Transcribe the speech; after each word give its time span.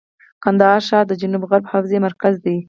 کندهار 0.43 0.79
ښار 0.87 1.03
د 1.07 1.13
جنوب 1.21 1.43
غرب 1.49 1.65
حوزې 1.71 1.97
مرکز 2.07 2.35
دی. 2.45 2.55